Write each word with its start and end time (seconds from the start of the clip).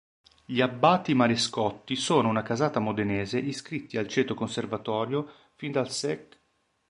Gli 0.45 0.61
Abbati 0.61 1.13
Marescotti 1.13 1.95
sono 1.95 2.27
una 2.27 2.41
casata 2.41 2.79
modenese 2.79 3.37
iscritti 3.37 3.97
al 3.97 4.07
ceto 4.07 4.33
Conservatorio 4.33 5.31
fin 5.53 5.71
dal 5.73 5.91
sec. 5.91 6.39